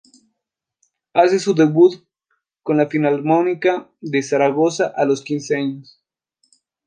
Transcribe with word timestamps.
Hace 1.13 1.37
su 1.37 1.53
debut 1.53 2.03
con 2.63 2.77
la 2.77 2.87
Filarmónica 2.87 3.87
de 4.01 4.23
Zaragoza 4.23 4.87
a 4.95 5.05
los 5.05 5.21
quince 5.21 5.55
años. 5.57 6.01